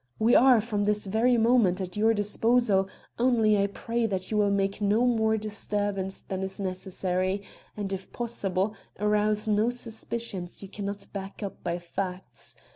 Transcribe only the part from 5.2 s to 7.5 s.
disturbance than is necessary,